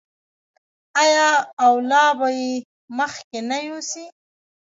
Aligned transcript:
آیا 1.03 1.29
او 1.63 1.73
لا 1.89 2.05
به 2.19 2.27
یې 2.39 2.51
مخکې 2.97 3.39
نه 3.49 3.57
یوسي؟ 3.67 4.05